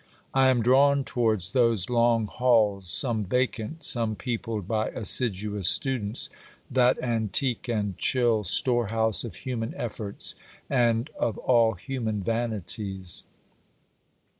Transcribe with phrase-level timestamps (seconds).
[0.33, 6.31] I am drawn towards those long halls, some vacant, some peopled by assiduous students,
[6.71, 10.33] that antique and chill storehouse of human efforts
[10.71, 13.25] and of all human vanities.